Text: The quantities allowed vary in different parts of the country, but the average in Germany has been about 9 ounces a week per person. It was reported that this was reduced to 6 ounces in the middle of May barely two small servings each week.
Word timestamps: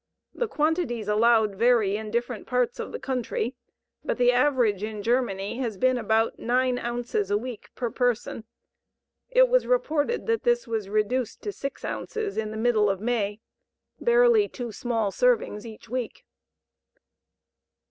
The 0.33 0.47
quantities 0.47 1.07
allowed 1.07 1.53
vary 1.53 1.95
in 1.95 2.09
different 2.09 2.47
parts 2.47 2.79
of 2.79 2.91
the 2.91 2.97
country, 2.97 3.53
but 4.03 4.17
the 4.17 4.31
average 4.31 4.81
in 4.81 5.03
Germany 5.03 5.59
has 5.59 5.77
been 5.77 5.95
about 5.99 6.39
9 6.39 6.79
ounces 6.79 7.29
a 7.29 7.37
week 7.37 7.69
per 7.75 7.91
person. 7.91 8.43
It 9.29 9.47
was 9.47 9.67
reported 9.67 10.25
that 10.25 10.41
this 10.41 10.67
was 10.67 10.89
reduced 10.89 11.43
to 11.43 11.51
6 11.51 11.85
ounces 11.85 12.35
in 12.35 12.49
the 12.49 12.57
middle 12.57 12.89
of 12.89 12.99
May 12.99 13.41
barely 13.99 14.47
two 14.49 14.71
small 14.71 15.11
servings 15.11 15.65
each 15.67 15.87
week. 15.87 16.25